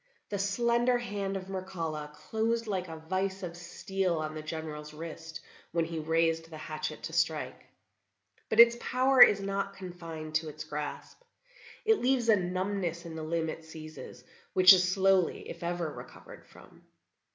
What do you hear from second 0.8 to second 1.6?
hand of